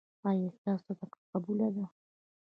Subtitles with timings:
[0.29, 1.85] ایا ستاسو صدقه قبوله ده؟